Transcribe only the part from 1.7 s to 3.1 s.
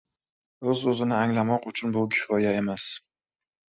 uchun bu kifoya emas.